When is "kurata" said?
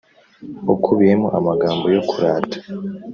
2.09-2.57